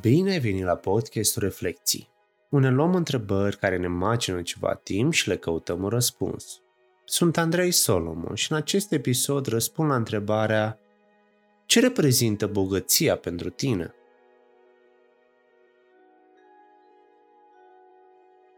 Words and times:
Bine 0.00 0.30
ai 0.30 0.38
venit 0.38 0.64
la 0.64 0.76
podcastul 0.76 1.42
Reflecții, 1.42 2.08
unde 2.50 2.68
luăm 2.68 2.94
întrebări 2.94 3.56
care 3.56 3.76
ne 3.76 3.86
macină 3.86 4.42
ceva 4.42 4.74
timp 4.74 5.12
și 5.12 5.28
le 5.28 5.36
căutăm 5.36 5.82
un 5.82 5.88
răspuns. 5.88 6.60
Sunt 7.04 7.36
Andrei 7.36 7.70
Solomon 7.70 8.34
și 8.34 8.52
în 8.52 8.56
acest 8.56 8.92
episod 8.92 9.46
răspund 9.46 9.88
la 9.88 9.96
întrebarea 9.96 10.78
Ce 11.66 11.80
reprezintă 11.80 12.46
bogăția 12.46 13.16
pentru 13.16 13.50
tine? 13.50 13.94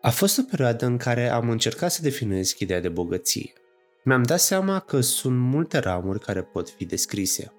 A 0.00 0.11
fost 0.11 0.38
o 0.38 0.43
perioadă 0.50 0.86
în 0.86 0.96
care 0.96 1.29
am 1.29 1.50
încercat 1.50 1.91
să 1.91 2.02
definez 2.02 2.54
ideea 2.59 2.80
de 2.80 2.88
bogăție. 2.88 3.52
Mi-am 4.04 4.22
dat 4.22 4.41
seama 4.41 4.80
că 4.80 5.00
sunt 5.00 5.38
multe 5.38 5.79
ramuri 5.79 6.20
care 6.20 6.43
pot 6.43 6.70
fi 6.70 6.84
descrise. 6.84 7.52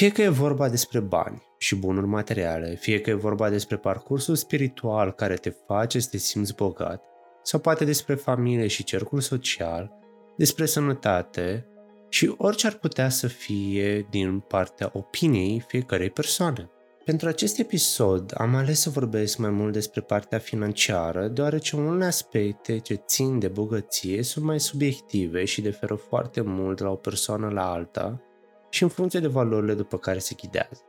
Fie 0.00 0.10
că 0.10 0.22
e 0.22 0.28
vorba 0.28 0.68
despre 0.68 1.00
bani 1.00 1.42
și 1.58 1.76
bunuri 1.76 2.06
materiale, 2.06 2.74
fie 2.74 3.00
că 3.00 3.10
e 3.10 3.14
vorba 3.14 3.48
despre 3.48 3.76
parcursul 3.76 4.34
spiritual 4.34 5.12
care 5.12 5.34
te 5.34 5.50
face 5.66 6.00
să 6.00 6.08
te 6.10 6.16
simți 6.16 6.54
bogat, 6.54 7.02
sau 7.42 7.60
poate 7.60 7.84
despre 7.84 8.14
familie 8.14 8.66
și 8.66 8.84
cercul 8.84 9.20
social, 9.20 9.92
despre 10.36 10.66
sănătate 10.66 11.66
și 12.08 12.34
orice 12.36 12.66
ar 12.66 12.72
putea 12.72 13.08
să 13.08 13.26
fie 13.26 14.06
din 14.10 14.38
partea 14.38 14.90
opiniei 14.92 15.64
fiecarei 15.66 16.10
persoane. 16.10 16.70
Pentru 17.04 17.28
acest 17.28 17.58
episod 17.58 18.34
am 18.36 18.54
ales 18.54 18.80
să 18.80 18.90
vorbesc 18.90 19.38
mai 19.38 19.50
mult 19.50 19.72
despre 19.72 20.00
partea 20.00 20.38
financiară, 20.38 21.28
deoarece 21.28 21.76
unele 21.76 22.04
aspecte 22.04 22.78
ce 22.78 22.94
țin 22.94 23.38
de 23.38 23.48
bogăție 23.48 24.22
sunt 24.22 24.44
mai 24.44 24.60
subiective 24.60 25.44
și 25.44 25.60
diferă 25.60 25.94
foarte 25.94 26.40
mult 26.40 26.76
de 26.76 26.84
la 26.84 26.90
o 26.90 26.96
persoană 26.96 27.48
la 27.48 27.70
alta 27.70 28.24
și 28.70 28.82
în 28.82 28.88
funcție 28.88 29.20
de 29.20 29.26
valorile 29.26 29.74
după 29.74 29.98
care 29.98 30.18
se 30.18 30.34
ghidează. 30.34 30.84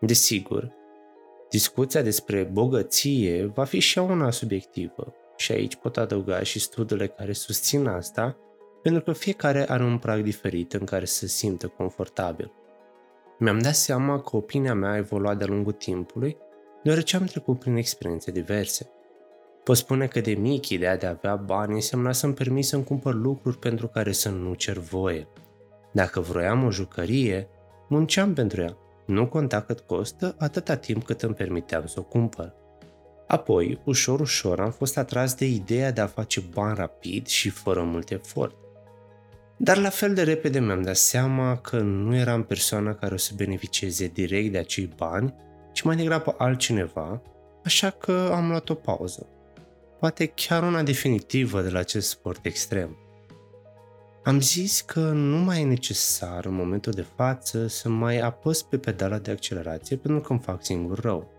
Desigur, 0.00 0.72
discuția 1.50 2.02
despre 2.02 2.42
bogăție 2.42 3.44
va 3.46 3.64
fi 3.64 3.78
și 3.78 3.98
una 3.98 4.30
subiectivă 4.30 5.14
și 5.36 5.52
aici 5.52 5.76
pot 5.76 5.96
adăuga 5.96 6.42
și 6.42 6.58
studiile 6.58 7.06
care 7.06 7.32
susțin 7.32 7.86
asta, 7.86 8.36
pentru 8.82 9.02
că 9.02 9.12
fiecare 9.12 9.70
are 9.70 9.84
un 9.84 9.98
prag 9.98 10.22
diferit 10.22 10.72
în 10.72 10.84
care 10.84 11.04
se 11.04 11.26
simte 11.26 11.66
confortabil. 11.66 12.52
Mi-am 13.38 13.58
dat 13.58 13.74
seama 13.74 14.20
că 14.20 14.36
opinia 14.36 14.74
mea 14.74 14.90
a 14.90 14.96
evoluat 14.96 15.38
de-a 15.38 15.46
lungul 15.46 15.72
timpului, 15.72 16.36
deoarece 16.82 17.16
am 17.16 17.24
trecut 17.24 17.58
prin 17.58 17.76
experiențe 17.76 18.30
diverse. 18.30 18.90
Pot 19.64 19.76
spune 19.76 20.06
că 20.06 20.20
de 20.20 20.32
mic 20.32 20.68
ideea 20.68 20.96
de 20.96 21.06
a 21.06 21.10
avea 21.10 21.36
bani 21.36 21.74
însemna 21.74 22.12
să-mi 22.12 22.34
permit 22.34 22.64
să-mi 22.64 22.84
cumpăr 22.84 23.14
lucruri 23.14 23.58
pentru 23.58 23.88
care 23.88 24.12
să 24.12 24.28
nu 24.28 24.54
cer 24.54 24.78
voie. 24.78 25.28
Dacă 25.92 26.20
vroiam 26.20 26.64
o 26.64 26.70
jucărie, 26.70 27.48
munceam 27.88 28.32
pentru 28.34 28.60
ea. 28.60 28.76
Nu 29.06 29.26
conta 29.26 29.60
cât 29.60 29.80
costă 29.80 30.34
atâta 30.38 30.76
timp 30.76 31.04
cât 31.04 31.22
îmi 31.22 31.34
permiteam 31.34 31.86
să 31.86 31.98
o 31.98 32.02
cumpăr. 32.02 32.54
Apoi, 33.26 33.80
ușor, 33.84 34.20
ușor 34.20 34.60
am 34.60 34.70
fost 34.70 34.98
atras 34.98 35.34
de 35.34 35.46
ideea 35.46 35.92
de 35.92 36.00
a 36.00 36.06
face 36.06 36.42
bani 36.52 36.76
rapid 36.76 37.26
și 37.26 37.48
fără 37.48 37.82
mult 37.82 38.10
efort. 38.10 38.56
Dar 39.56 39.76
la 39.76 39.88
fel 39.88 40.14
de 40.14 40.22
repede 40.22 40.60
mi-am 40.60 40.82
dat 40.82 40.96
seama 40.96 41.56
că 41.56 41.78
nu 41.78 42.16
eram 42.16 42.42
persoana 42.42 42.94
care 42.94 43.14
o 43.14 43.16
să 43.16 43.32
beneficieze 43.36 44.06
direct 44.06 44.52
de 44.52 44.58
acei 44.58 44.92
bani, 44.96 45.34
ci 45.72 45.82
mai 45.82 45.96
degrabă 45.96 46.34
altcineva, 46.38 47.22
așa 47.64 47.90
că 47.90 48.30
am 48.34 48.48
luat 48.48 48.68
o 48.68 48.74
pauză. 48.74 49.26
Poate 49.98 50.26
chiar 50.26 50.62
una 50.62 50.82
definitivă 50.82 51.60
de 51.62 51.68
la 51.68 51.78
acest 51.78 52.08
sport 52.08 52.44
extrem. 52.44 52.96
Am 54.24 54.40
zis 54.40 54.80
că 54.80 55.00
nu 55.00 55.36
mai 55.36 55.60
e 55.60 55.64
necesar 55.64 56.44
în 56.44 56.54
momentul 56.54 56.92
de 56.92 57.06
față 57.16 57.66
să 57.66 57.88
mai 57.88 58.18
apăs 58.18 58.62
pe 58.62 58.78
pedala 58.78 59.18
de 59.18 59.30
accelerație 59.30 59.96
pentru 59.96 60.20
că 60.20 60.32
îmi 60.32 60.42
fac 60.42 60.64
singur 60.64 60.98
rău. 60.98 61.30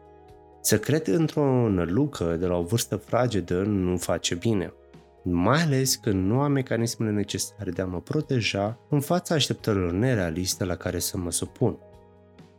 Să 0.62 0.80
cred 0.80 1.08
într-o 1.08 1.70
nălucă 1.70 2.36
de 2.36 2.46
la 2.46 2.56
o 2.56 2.64
vârstă 2.64 2.96
fragedă 2.96 3.62
nu 3.62 3.98
face 3.98 4.36
bine 4.36 4.74
mai 5.24 5.62
ales 5.62 5.96
că 5.96 6.12
nu 6.12 6.40
am 6.40 6.52
mecanismele 6.52 7.12
necesare 7.12 7.72
de 7.72 7.82
a 7.82 7.86
mă 7.86 8.02
proteja 8.02 8.80
în 8.90 9.00
fața 9.00 9.36
așteptărilor 9.36 9.92
nerealiste 9.92 10.64
la 10.64 10.76
care 10.76 11.00
să 11.00 11.18
mă 11.18 11.32
supun. 11.32 11.78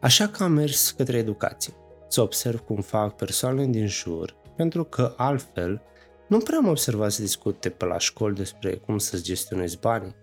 Așa 0.01 0.29
că 0.29 0.43
am 0.43 0.53
mers 0.53 0.91
către 0.91 1.17
educație, 1.17 1.73
să 2.09 2.21
observ 2.21 2.61
cum 2.61 2.81
fac 2.81 3.17
persoanele 3.17 3.67
din 3.67 3.87
jur, 3.87 4.37
pentru 4.57 4.85
că 4.85 5.15
altfel 5.17 5.83
nu 6.27 6.39
prea 6.39 6.59
am 6.59 6.69
observat 6.69 7.13
să 7.13 7.23
discute 7.23 7.69
pe 7.69 7.85
la 7.85 7.99
școli 7.99 8.35
despre 8.35 8.75
cum 8.75 8.99
să-ți 8.99 9.23
gestionezi 9.23 9.79
banii, 9.79 10.15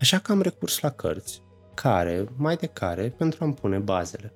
așa 0.00 0.18
că 0.18 0.32
am 0.32 0.40
recurs 0.40 0.80
la 0.80 0.90
cărți, 0.90 1.42
care, 1.74 2.24
mai 2.36 2.56
de 2.56 2.66
care, 2.66 3.14
pentru 3.16 3.44
a-mi 3.44 3.54
pune 3.54 3.78
bazele. 3.78 4.32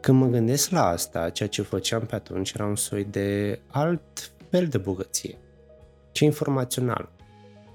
Când 0.00 0.20
mă 0.20 0.26
gândesc 0.26 0.70
la 0.70 0.86
asta, 0.86 1.30
ceea 1.30 1.48
ce 1.48 1.62
făceam 1.62 2.06
pe 2.06 2.14
atunci 2.14 2.52
era 2.52 2.66
un 2.66 2.76
soi 2.76 3.04
de 3.04 3.60
alt 3.66 4.32
fel 4.50 4.66
de 4.66 4.78
bogăție 4.78 5.38
ci 6.16 6.20
informațional, 6.20 7.08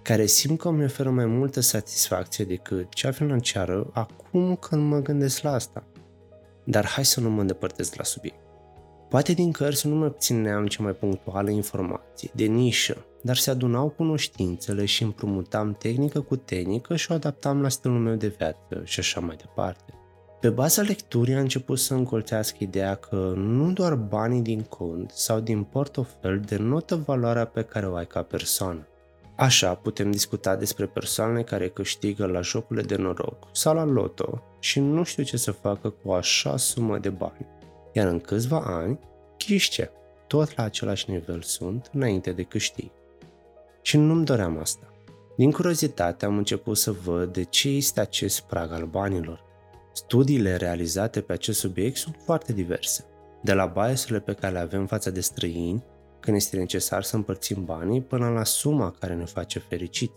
care 0.01 0.25
simt 0.25 0.59
că 0.59 0.67
îmi 0.67 0.83
oferă 0.83 1.09
mai 1.09 1.25
multă 1.25 1.59
satisfacție 1.59 2.45
decât 2.45 2.93
cea 2.93 3.11
financiară 3.11 3.89
acum 3.93 4.55
când 4.55 4.89
mă 4.89 4.99
gândesc 4.99 5.41
la 5.41 5.53
asta. 5.53 5.83
Dar 6.63 6.85
hai 6.85 7.05
să 7.05 7.19
nu 7.19 7.29
mă 7.29 7.41
îndepărtez 7.41 7.89
de 7.89 7.95
la 7.97 8.03
subiect. 8.03 8.39
Poate 9.11 9.33
din 9.33 9.51
cărți 9.51 9.87
nu 9.87 9.95
mă 9.95 10.05
obțineam 10.05 10.67
cea 10.67 10.83
mai 10.83 10.91
punctuală 10.91 11.49
informație, 11.49 12.31
de 12.33 12.45
nișă, 12.45 13.05
dar 13.21 13.35
se 13.35 13.49
adunau 13.49 13.89
cunoștințele 13.89 14.85
și 14.85 15.03
împrumutam 15.03 15.73
tehnică 15.73 16.21
cu 16.21 16.35
tehnică 16.35 16.95
și 16.95 17.11
o 17.11 17.13
adaptam 17.13 17.61
la 17.61 17.69
stilul 17.69 17.99
meu 17.99 18.15
de 18.15 18.27
viață 18.37 18.81
și 18.83 18.99
așa 18.99 19.19
mai 19.19 19.35
departe. 19.35 19.93
Pe 20.39 20.49
baza 20.49 20.81
lecturii 20.81 21.33
a 21.33 21.39
început 21.39 21.79
să 21.79 21.93
încolțească 21.93 22.57
ideea 22.59 22.95
că 22.95 23.33
nu 23.35 23.71
doar 23.71 23.95
banii 23.95 24.41
din 24.41 24.61
cont 24.61 25.11
sau 25.11 25.39
din 25.39 25.63
portofel 25.63 26.39
denotă 26.39 26.95
valoarea 26.95 27.45
pe 27.45 27.61
care 27.61 27.87
o 27.87 27.95
ai 27.95 28.07
ca 28.07 28.21
persoană. 28.21 28.87
Așa 29.35 29.73
putem 29.73 30.11
discuta 30.11 30.55
despre 30.55 30.85
persoane 30.85 31.41
care 31.41 31.69
câștigă 31.69 32.25
la 32.25 32.41
jocurile 32.41 32.85
de 32.85 32.95
noroc 32.95 33.47
sau 33.51 33.75
la 33.75 33.83
loto 33.83 34.43
și 34.59 34.79
nu 34.79 35.03
știu 35.03 35.23
ce 35.23 35.37
să 35.37 35.51
facă 35.51 35.89
cu 35.89 36.11
așa 36.11 36.57
sumă 36.57 36.97
de 36.97 37.09
bani. 37.09 37.59
Iar 37.91 38.07
în 38.07 38.19
câțiva 38.19 38.63
ani, 38.65 38.99
ghiște, 39.37 39.91
tot 40.27 40.55
la 40.55 40.63
același 40.63 41.09
nivel 41.09 41.41
sunt 41.41 41.89
înainte 41.93 42.31
de 42.31 42.43
câștig. 42.43 42.91
Și 43.81 43.97
nu-mi 43.97 44.25
doream 44.25 44.57
asta. 44.57 44.93
Din 45.37 45.51
curiozitate 45.51 46.25
am 46.25 46.37
început 46.37 46.77
să 46.77 46.91
văd 46.91 47.33
de 47.33 47.43
ce 47.43 47.69
este 47.69 47.99
acest 47.99 48.41
prag 48.41 48.71
al 48.71 48.85
banilor 48.85 49.49
Studiile 49.93 50.55
realizate 50.55 51.21
pe 51.21 51.33
acest 51.33 51.59
subiect 51.59 51.97
sunt 51.97 52.15
foarte 52.25 52.53
diverse, 52.53 53.05
de 53.41 53.53
la 53.53 53.65
biasurile 53.65 54.19
pe 54.19 54.33
care 54.33 54.53
le 54.53 54.59
avem 54.59 54.85
față 54.85 55.11
de 55.11 55.21
străini, 55.21 55.83
când 56.19 56.35
este 56.35 56.57
necesar 56.57 57.03
să 57.03 57.15
împărțim 57.15 57.65
banii, 57.65 58.01
până 58.01 58.29
la 58.29 58.43
suma 58.43 58.95
care 58.99 59.15
ne 59.15 59.25
face 59.25 59.59
fericiți. 59.59 60.13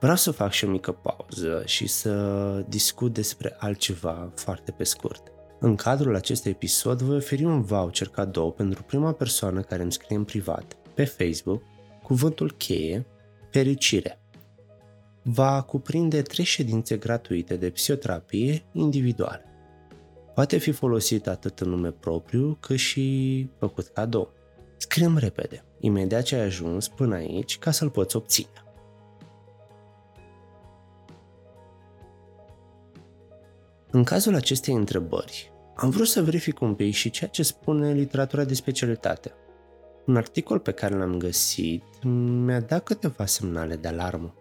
Vreau 0.00 0.16
să 0.16 0.30
fac 0.30 0.50
și 0.50 0.64
o 0.64 0.68
mică 0.68 0.92
pauză 0.92 1.62
și 1.64 1.86
să 1.86 2.64
discut 2.68 3.12
despre 3.12 3.56
altceva 3.58 4.32
foarte 4.34 4.70
pe 4.70 4.84
scurt. 4.84 5.32
În 5.64 5.74
cadrul 5.74 6.14
acestui 6.14 6.50
episod 6.50 7.00
voi 7.00 7.16
oferi 7.16 7.44
un 7.44 7.62
voucher 7.62 8.08
cadou 8.08 8.52
pentru 8.52 8.82
prima 8.82 9.12
persoană 9.12 9.60
care 9.60 9.82
îmi 9.82 9.92
scrie 9.92 10.16
în 10.16 10.24
privat, 10.24 10.76
pe 10.94 11.04
Facebook, 11.04 11.62
cuvântul 12.02 12.52
cheie, 12.52 13.06
fericire 13.50 14.20
va 15.22 15.62
cuprinde 15.62 16.22
trei 16.22 16.44
ședințe 16.44 16.96
gratuite 16.96 17.56
de 17.56 17.70
psihoterapie 17.70 18.64
individuale. 18.72 19.44
Poate 20.34 20.58
fi 20.58 20.70
folosit 20.70 21.26
atât 21.26 21.60
în 21.60 21.68
nume 21.68 21.90
propriu, 21.90 22.56
cât 22.60 22.78
și 22.78 23.48
făcut 23.58 23.86
cadou. 23.86 24.32
Scriem 24.76 25.16
repede, 25.16 25.64
imediat 25.80 26.22
ce 26.22 26.34
ai 26.34 26.40
ajuns 26.40 26.88
până 26.88 27.14
aici, 27.14 27.58
ca 27.58 27.70
să-l 27.70 27.90
poți 27.90 28.16
obține. 28.16 28.48
În 33.94 34.04
cazul 34.04 34.34
acestei 34.34 34.74
întrebări, 34.74 35.51
am 35.82 35.90
vrut 35.90 36.06
să 36.06 36.22
verific 36.22 36.60
un 36.60 36.74
pic 36.74 36.94
și 36.94 37.10
ceea 37.10 37.30
ce 37.30 37.42
spune 37.42 37.92
literatura 37.92 38.44
de 38.44 38.54
specialitate. 38.54 39.32
Un 40.06 40.16
articol 40.16 40.58
pe 40.58 40.70
care 40.70 40.94
l-am 40.96 41.18
găsit 41.18 41.82
mi-a 42.44 42.60
dat 42.60 42.84
câteva 42.84 43.26
semnale 43.26 43.76
de 43.76 43.88
alarmă. 43.88 44.34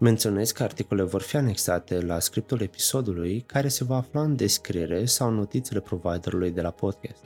Menționez 0.00 0.50
că 0.50 0.62
articolele 0.62 1.08
vor 1.08 1.22
fi 1.22 1.36
anexate 1.36 2.00
la 2.00 2.18
scriptul 2.18 2.60
episodului 2.60 3.40
care 3.40 3.68
se 3.68 3.84
va 3.84 3.96
afla 3.96 4.22
în 4.22 4.36
descriere 4.36 5.04
sau 5.04 5.28
în 5.28 5.34
notițele 5.34 5.80
providerului 5.80 6.50
de 6.50 6.60
la 6.60 6.70
podcast. 6.70 7.24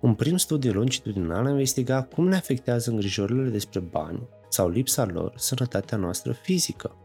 Un 0.00 0.14
prim 0.14 0.36
studiu 0.36 0.72
longitudinal 0.72 1.46
a 1.46 1.50
investigat 1.50 2.12
cum 2.12 2.28
ne 2.28 2.36
afectează 2.36 2.90
îngrijorările 2.90 3.50
despre 3.50 3.80
bani 3.80 4.28
sau 4.48 4.68
lipsa 4.68 5.04
lor 5.04 5.34
sănătatea 5.36 5.98
noastră 5.98 6.32
fizică. 6.32 6.96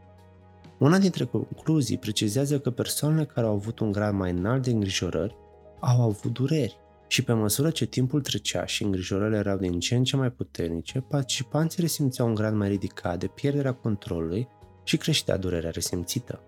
Una 0.78 0.98
dintre 0.98 1.24
concluzii 1.24 1.98
precizează 1.98 2.60
că 2.60 2.70
persoanele 2.70 3.26
care 3.26 3.48
au 3.48 3.54
avut 3.54 3.80
un 3.80 3.92
grad 3.92 4.14
mai 4.14 4.32
înalt 4.32 4.64
de 4.64 4.72
îngrijorări 4.72 5.36
au 5.80 6.02
avut 6.02 6.34
dureri 6.34 6.78
și 7.08 7.24
pe 7.24 7.34
măsură 7.34 7.70
ce 7.70 7.86
timpul 7.86 8.22
trecea 8.22 8.66
și 8.66 8.84
îngrijorările 8.84 9.38
erau 9.38 9.58
din 9.58 9.80
ce 9.80 9.96
în 9.96 10.04
ce 10.04 10.16
mai 10.16 10.30
puternice, 10.32 11.00
participanții 11.00 11.82
resimțeau 11.82 12.28
un 12.28 12.36
grad 12.36 12.54
mai 12.54 12.68
ridicat 12.68 13.20
de 13.20 13.28
pierderea 13.28 13.74
controlului 13.74 14.48
și 14.84 14.98
creștea 14.98 15.38
durerea 15.38 15.70
resimțită. 15.70 16.42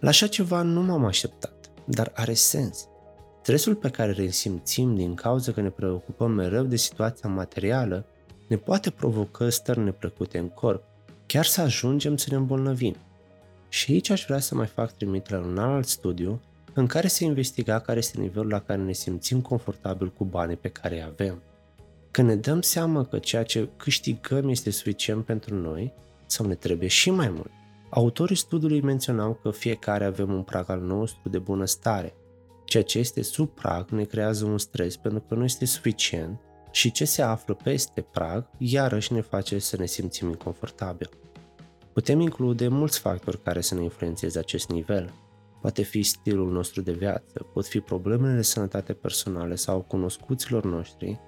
La 0.00 0.08
așa 0.08 0.26
ceva 0.26 0.62
nu 0.62 0.82
m-am 0.82 1.04
așteptat, 1.04 1.70
dar 1.84 2.12
are 2.14 2.34
sens. 2.34 2.88
Stresul 3.40 3.74
pe 3.74 3.90
care 3.90 4.08
îl 4.08 4.16
resimțim 4.16 4.94
din 4.94 5.14
cauza 5.14 5.52
că 5.52 5.60
ne 5.60 5.70
preocupăm 5.70 6.30
mereu 6.30 6.64
de 6.64 6.76
situația 6.76 7.28
materială 7.28 8.06
ne 8.48 8.56
poate 8.56 8.90
provoca 8.90 9.50
stări 9.50 9.78
neplăcute 9.78 10.38
în 10.38 10.48
corp, 10.48 10.82
chiar 11.26 11.44
să 11.44 11.60
ajungem 11.60 12.16
să 12.16 12.26
ne 12.30 12.36
îmbolnăvim. 12.36 12.96
Și 13.68 13.92
aici 13.92 14.10
aș 14.10 14.24
vrea 14.24 14.38
să 14.38 14.54
mai 14.54 14.66
fac 14.66 14.92
trimitere 14.92 15.40
la 15.40 15.46
un 15.46 15.58
alt 15.58 15.86
studiu 15.86 16.40
în 16.74 16.86
care 16.86 17.06
se 17.06 17.24
investiga 17.24 17.78
care 17.78 17.98
este 17.98 18.20
nivelul 18.20 18.48
la 18.48 18.60
care 18.60 18.82
ne 18.82 18.92
simțim 18.92 19.40
confortabil 19.40 20.12
cu 20.12 20.24
banii 20.24 20.56
pe 20.56 20.68
care 20.68 20.94
îi 20.94 21.02
avem. 21.02 21.42
Când 22.10 22.28
ne 22.28 22.36
dăm 22.36 22.60
seama 22.60 23.04
că 23.04 23.18
ceea 23.18 23.42
ce 23.42 23.68
câștigăm 23.76 24.48
este 24.48 24.70
suficient 24.70 25.24
pentru 25.24 25.54
noi 25.54 25.92
sau 26.26 26.46
ne 26.46 26.54
trebuie 26.54 26.88
și 26.88 27.10
mai 27.10 27.28
mult, 27.28 27.50
autorii 27.90 28.36
studiului 28.36 28.80
menționau 28.80 29.38
că 29.42 29.50
fiecare 29.50 30.04
avem 30.04 30.32
un 30.32 30.42
prag 30.42 30.70
al 30.70 30.80
nostru 30.80 31.28
de 31.28 31.38
bunăstare. 31.38 32.14
Ceea 32.64 32.82
ce 32.82 32.98
este 32.98 33.22
sub 33.22 33.48
prag 33.48 33.88
ne 33.88 34.04
creează 34.04 34.44
un 34.44 34.58
stres 34.58 34.96
pentru 34.96 35.24
că 35.28 35.34
nu 35.34 35.44
este 35.44 35.64
suficient 35.64 36.40
și 36.70 36.92
ce 36.92 37.04
se 37.04 37.22
află 37.22 37.54
peste 37.54 38.00
prag 38.00 38.46
iarăși 38.58 39.12
ne 39.12 39.20
face 39.20 39.58
să 39.58 39.76
ne 39.76 39.86
simțim 39.86 40.28
inconfortabil. 40.28 41.10
Putem 41.92 42.20
include 42.20 42.68
mulți 42.68 42.98
factori 42.98 43.42
care 43.42 43.60
să 43.60 43.74
ne 43.74 43.82
influențeze 43.82 44.38
acest 44.38 44.68
nivel. 44.68 45.12
Poate 45.60 45.82
fi 45.82 46.02
stilul 46.02 46.52
nostru 46.52 46.82
de 46.82 46.92
viață, 46.92 47.46
pot 47.52 47.66
fi 47.66 47.80
problemele 47.80 48.34
de 48.34 48.42
sănătate 48.42 48.92
personale 48.92 49.54
sau 49.54 49.80
cunoscuților 49.80 50.64
noștri, 50.64 51.20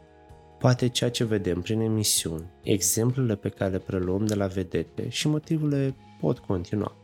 poate 0.59 0.88
ceea 0.88 1.11
ce 1.11 1.25
vedem 1.25 1.61
prin 1.61 1.81
emisiuni, 1.81 2.50
exemplele 2.62 3.37
pe 3.37 3.49
care 3.49 3.71
le 3.71 3.79
preluăm 3.79 4.27
de 4.27 4.35
la 4.35 4.47
vedete 4.47 5.09
și 5.09 5.29
motivele 5.29 5.97
pot 6.21 6.38
continua. 6.38 6.97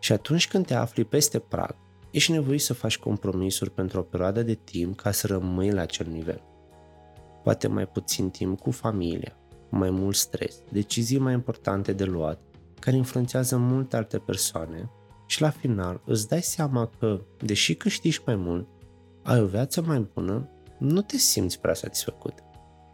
Și 0.00 0.12
atunci 0.12 0.48
când 0.48 0.66
te 0.66 0.74
afli 0.74 1.04
peste 1.04 1.38
prag, 1.38 1.76
ești 2.10 2.32
nevoit 2.32 2.60
să 2.60 2.74
faci 2.74 2.98
compromisuri 2.98 3.70
pentru 3.70 3.98
o 3.98 4.02
perioadă 4.02 4.42
de 4.42 4.54
timp 4.54 4.96
ca 4.96 5.10
să 5.10 5.26
rămâi 5.26 5.70
la 5.70 5.80
acel 5.80 6.06
nivel. 6.06 6.42
Poate 7.42 7.68
mai 7.68 7.86
puțin 7.86 8.30
timp 8.30 8.60
cu 8.60 8.70
familia, 8.70 9.36
mai 9.70 9.90
mult 9.90 10.16
stres, 10.16 10.62
decizii 10.72 11.18
mai 11.18 11.32
importante 11.32 11.92
de 11.92 12.04
luat, 12.04 12.40
care 12.80 12.96
influențează 12.96 13.56
multe 13.56 13.96
alte 13.96 14.18
persoane 14.18 14.90
și 15.28 15.40
la 15.40 15.50
final 15.50 16.00
îți 16.04 16.28
dai 16.28 16.42
seama 16.42 16.90
că, 16.98 17.20
deși 17.44 17.74
câștigi 17.74 18.20
mai 18.26 18.36
mult, 18.36 18.66
ai 19.22 19.40
o 19.40 19.46
viață 19.46 19.82
mai 19.82 20.06
bună, 20.14 20.48
nu 20.78 21.02
te 21.02 21.16
simți 21.16 21.60
prea 21.60 21.74
satisfăcut. 21.74 22.32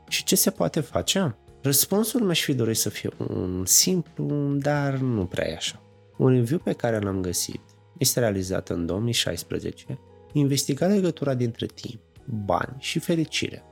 Și 0.08 0.24
ce 0.24 0.36
se 0.36 0.50
poate 0.50 0.80
face? 0.80 1.36
Răspunsul 1.62 2.20
mi-aș 2.20 2.42
fi 2.42 2.54
dorit 2.54 2.76
să 2.76 2.88
fie 2.88 3.10
un 3.28 3.62
simplu, 3.66 4.54
dar 4.54 4.94
nu 4.94 5.26
prea 5.26 5.48
e 5.48 5.54
așa. 5.54 5.82
Un 6.16 6.28
review 6.28 6.58
pe 6.58 6.72
care 6.72 6.98
l-am 6.98 7.20
găsit 7.20 7.60
este 7.98 8.20
realizat 8.20 8.68
în 8.68 8.86
2016, 8.86 9.98
investiga 10.32 10.86
legătura 10.86 11.34
dintre 11.34 11.66
timp, 11.66 12.00
bani 12.24 12.76
și 12.78 12.98
fericire 12.98 13.62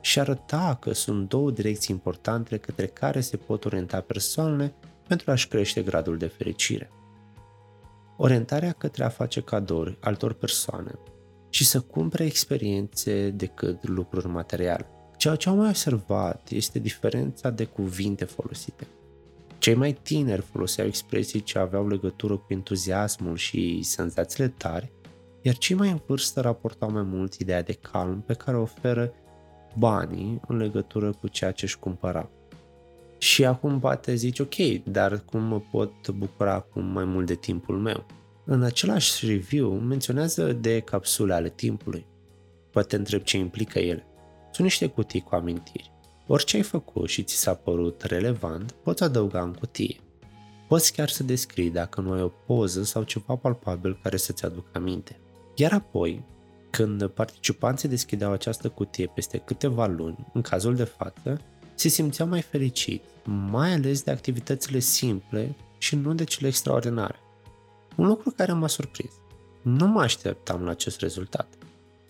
și 0.00 0.20
arăta 0.20 0.76
că 0.80 0.92
sunt 0.92 1.28
două 1.28 1.50
direcții 1.50 1.94
importante 1.94 2.56
către 2.56 2.86
care 2.86 3.20
se 3.20 3.36
pot 3.36 3.64
orienta 3.64 4.00
persoanele 4.00 4.74
pentru 5.06 5.30
a-și 5.30 5.48
crește 5.48 5.82
gradul 5.82 6.18
de 6.18 6.26
fericire. 6.26 6.90
Orientarea 8.22 8.72
către 8.72 9.04
a 9.04 9.08
face 9.08 9.40
cadouri 9.40 9.98
altor 10.00 10.32
persoane 10.32 10.90
și 11.50 11.64
să 11.64 11.80
cumpere 11.80 12.24
experiențe 12.24 13.30
decât 13.30 13.88
lucruri 13.88 14.26
materiale. 14.28 14.86
Ceea 15.16 15.34
ce 15.34 15.48
am 15.48 15.56
mai 15.56 15.68
observat 15.68 16.50
este 16.50 16.78
diferența 16.78 17.50
de 17.50 17.64
cuvinte 17.64 18.24
folosite. 18.24 18.86
Cei 19.58 19.74
mai 19.74 19.92
tineri 19.92 20.40
foloseau 20.40 20.86
expresii 20.86 21.42
ce 21.42 21.58
aveau 21.58 21.88
legătură 21.88 22.36
cu 22.36 22.46
entuziasmul 22.48 23.36
și 23.36 23.82
senzațiile 23.82 24.48
tari, 24.48 24.92
iar 25.42 25.56
cei 25.56 25.76
mai 25.76 25.90
în 25.90 26.00
vârstă 26.06 26.40
raportau 26.40 26.90
mai 26.90 27.02
mult 27.02 27.34
ideea 27.34 27.62
de 27.62 27.72
calm 27.72 28.20
pe 28.20 28.34
care 28.34 28.56
o 28.56 28.62
oferă 28.62 29.12
banii 29.78 30.40
în 30.46 30.56
legătură 30.56 31.12
cu 31.12 31.28
ceea 31.28 31.50
ce 31.50 31.64
își 31.64 31.78
cumpăra. 31.78 32.30
Și 33.20 33.44
acum 33.44 33.80
poate 33.80 34.14
zici, 34.14 34.38
ok, 34.38 34.54
dar 34.84 35.24
cum 35.24 35.42
mă 35.42 35.60
pot 35.60 36.08
bucura 36.08 36.52
acum 36.52 36.84
mai 36.84 37.04
mult 37.04 37.26
de 37.26 37.34
timpul 37.34 37.78
meu? 37.78 38.06
În 38.44 38.62
același 38.62 39.26
review 39.26 39.70
menționează 39.70 40.52
de 40.52 40.80
capsule 40.80 41.34
ale 41.34 41.48
timpului. 41.48 42.06
Poate 42.70 42.96
întreb 42.96 43.22
ce 43.22 43.36
implică 43.36 43.78
ele. 43.78 44.06
Sunt 44.52 44.66
niște 44.66 44.86
cutii 44.86 45.20
cu 45.20 45.34
amintiri. 45.34 45.92
Orice 46.26 46.56
ai 46.56 46.62
făcut 46.62 47.08
și 47.08 47.22
ți 47.22 47.34
s-a 47.34 47.54
părut 47.54 48.02
relevant, 48.02 48.72
poți 48.72 49.02
adăuga 49.02 49.42
în 49.42 49.52
cutie. 49.52 50.00
Poți 50.68 50.92
chiar 50.92 51.08
să 51.08 51.22
descrii 51.22 51.70
dacă 51.70 52.00
nu 52.00 52.12
ai 52.12 52.22
o 52.22 52.28
poză 52.28 52.82
sau 52.82 53.02
ceva 53.02 53.34
palpabil 53.34 53.98
care 54.02 54.16
să-ți 54.16 54.44
aducă 54.44 54.70
aminte. 54.72 55.20
Iar 55.54 55.72
apoi, 55.72 56.24
când 56.70 57.06
participanții 57.06 57.88
deschideau 57.88 58.32
această 58.32 58.68
cutie 58.68 59.06
peste 59.14 59.38
câteva 59.38 59.86
luni, 59.86 60.26
în 60.32 60.40
cazul 60.40 60.74
de 60.74 60.84
față, 60.84 61.40
se 61.80 61.88
simțeau 61.88 62.28
mai 62.28 62.42
fericit, 62.42 63.02
mai 63.50 63.72
ales 63.72 64.02
de 64.02 64.10
activitățile 64.10 64.78
simple 64.78 65.56
și 65.78 65.96
nu 65.96 66.14
de 66.14 66.24
cele 66.24 66.48
extraordinare. 66.48 67.18
Un 67.96 68.06
lucru 68.06 68.30
care 68.30 68.52
m-a 68.52 68.66
surprins. 68.66 69.12
Nu 69.62 69.86
mă 69.86 70.00
așteptam 70.00 70.62
la 70.62 70.70
acest 70.70 71.00
rezultat. 71.00 71.48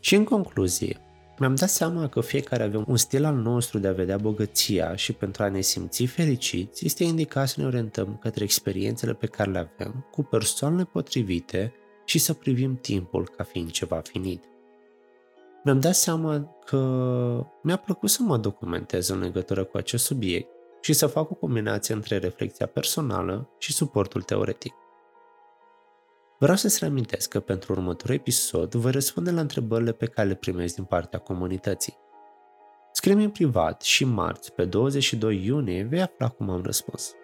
Și 0.00 0.14
în 0.14 0.24
concluzie, 0.24 1.00
mi-am 1.38 1.54
dat 1.54 1.68
seama 1.68 2.08
că 2.08 2.20
fiecare 2.20 2.62
avem 2.62 2.84
un 2.88 2.96
stil 2.96 3.24
al 3.24 3.34
nostru 3.34 3.78
de 3.78 3.88
a 3.88 3.92
vedea 3.92 4.16
bogăția 4.16 4.96
și 4.96 5.12
pentru 5.12 5.42
a 5.42 5.48
ne 5.48 5.60
simți 5.60 6.04
fericiți 6.04 6.86
este 6.86 7.04
indicat 7.04 7.48
să 7.48 7.60
ne 7.60 7.66
orientăm 7.66 8.18
către 8.20 8.44
experiențele 8.44 9.14
pe 9.14 9.26
care 9.26 9.50
le 9.50 9.58
avem 9.58 10.06
cu 10.10 10.22
persoanele 10.22 10.84
potrivite 10.84 11.72
și 12.04 12.18
să 12.18 12.32
privim 12.32 12.76
timpul 12.76 13.28
ca 13.36 13.44
fiind 13.44 13.70
ceva 13.70 14.00
finit 14.00 14.44
mi-am 15.64 15.80
dat 15.80 15.94
seama 15.94 16.56
că 16.64 16.78
mi-a 17.62 17.76
plăcut 17.76 18.10
să 18.10 18.22
mă 18.22 18.36
documentez 18.36 19.08
în 19.08 19.18
legătură 19.18 19.64
cu 19.64 19.76
acest 19.76 20.04
subiect 20.04 20.48
și 20.80 20.92
să 20.92 21.06
fac 21.06 21.30
o 21.30 21.34
combinație 21.34 21.94
între 21.94 22.18
reflexia 22.18 22.66
personală 22.66 23.50
și 23.58 23.72
suportul 23.72 24.22
teoretic. 24.22 24.74
Vreau 26.38 26.56
să-ți 26.56 26.78
reamintesc 26.80 27.28
că 27.28 27.40
pentru 27.40 27.72
următorul 27.72 28.14
episod 28.14 28.74
voi 28.74 28.90
răspunde 28.90 29.30
la 29.30 29.40
întrebările 29.40 29.92
pe 29.92 30.06
care 30.06 30.28
le 30.28 30.34
primesc 30.34 30.74
din 30.74 30.84
partea 30.84 31.18
comunității. 31.18 31.98
Scrie-mi 32.92 33.24
în 33.24 33.30
privat 33.30 33.82
și 33.82 34.04
marți, 34.04 34.52
pe 34.52 34.64
22 34.64 35.44
iunie, 35.44 35.82
vei 35.82 36.02
afla 36.02 36.28
cum 36.28 36.50
am 36.50 36.62
răspuns. 36.62 37.14